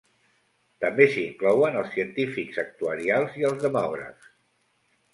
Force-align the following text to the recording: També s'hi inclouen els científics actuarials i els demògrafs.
També 0.85 1.07
s'hi 1.11 1.25
inclouen 1.25 1.77
els 1.83 1.93
científics 1.97 2.59
actuarials 2.67 3.39
i 3.45 3.49
els 3.53 3.63
demògrafs. 3.69 4.37